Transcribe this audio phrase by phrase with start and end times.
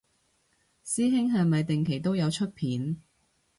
[0.83, 3.03] 師兄係咪定期都有出片